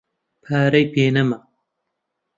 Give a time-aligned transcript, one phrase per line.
[0.43, 1.37] پارەی پێ نەما.